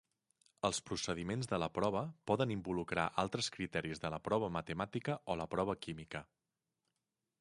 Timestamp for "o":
5.35-5.37